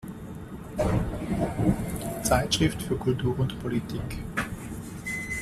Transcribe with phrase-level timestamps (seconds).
[2.23, 4.23] Zeitschrift für Kultur und Politik.